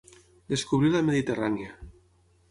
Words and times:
Descobrir 0.53 0.89
la 0.95 1.01
Mediterrània. 1.09 1.75